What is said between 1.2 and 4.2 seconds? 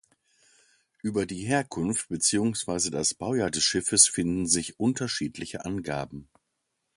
die Herkunft beziehungsweise das Baujahr des Schiffes